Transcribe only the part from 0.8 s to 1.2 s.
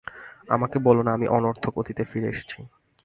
বলো না